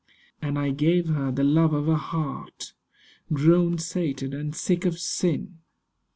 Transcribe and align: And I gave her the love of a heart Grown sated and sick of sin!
And 0.41 0.57
I 0.57 0.71
gave 0.71 1.09
her 1.09 1.31
the 1.31 1.43
love 1.43 1.73
of 1.73 1.87
a 1.87 1.95
heart 1.95 2.73
Grown 3.31 3.77
sated 3.77 4.33
and 4.33 4.55
sick 4.55 4.83
of 4.83 4.97
sin! 4.97 5.59